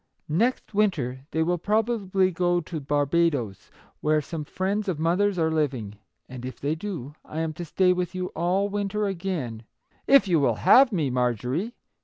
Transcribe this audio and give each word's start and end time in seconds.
Next 0.27 0.73
winter 0.73 1.27
they 1.29 1.43
will 1.43 1.59
probably 1.59 2.31
go 2.31 2.59
to 2.59 2.79
Barba 2.79 3.29
does, 3.29 3.69
where 3.99 4.19
some 4.19 4.43
friends 4.43 4.87
of 4.87 4.97
mother's 4.97 5.37
are 5.37 5.51
living; 5.51 5.99
and 6.27 6.43
if 6.43 6.59
they 6.59 6.73
do, 6.73 7.13
I 7.23 7.41
am 7.41 7.53
to 7.53 7.65
stay 7.65 7.93
with 7.93 8.15
you 8.15 8.29
all 8.29 8.67
winter 8.67 9.05
again,— 9.05 9.61
if 10.07 10.27
you 10.27 10.39
will 10.39 10.55
have 10.55 10.91
me, 10.91 11.11
Mar 11.11 11.35
jorie 11.35 11.73